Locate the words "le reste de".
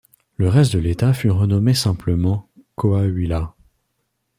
0.35-0.79